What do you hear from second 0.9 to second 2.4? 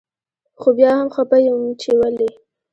هم خپه يم چي ولي